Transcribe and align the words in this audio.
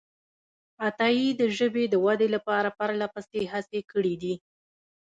عطایي 0.87 1.29
د 1.39 1.41
ژبې 1.57 1.83
د 1.89 1.95
ودې 2.05 2.27
لپاره 2.35 2.75
پرلهپسې 2.79 3.41
هڅې 3.53 3.81
کړې 3.91 4.15
دي. 4.21 4.35